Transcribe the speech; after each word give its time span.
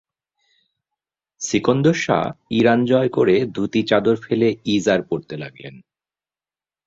Sikandar 1.41 1.93
Shah 1.93 2.19
Iran 2.49 2.85
জয় 2.85 3.09
করে, 3.09 3.35
ধুতি-চাদর 3.45 4.15
ফেলে 4.15 4.47
ইজার 4.65 5.01
পরতে 5.01 5.35
লাগলেন। 5.37 5.75